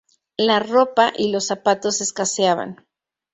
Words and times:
La 0.37 0.59
ropa 0.59 1.13
y 1.15 1.31
los 1.31 1.45
zapatos 1.45 2.01
escaseaban. 2.01 2.87